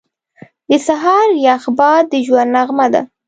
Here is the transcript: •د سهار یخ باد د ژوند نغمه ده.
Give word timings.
•د 0.69 0.71
سهار 0.87 1.27
یخ 1.45 1.63
باد 1.79 2.03
د 2.09 2.13
ژوند 2.25 2.49
نغمه 2.55 2.87
ده. 2.93 3.01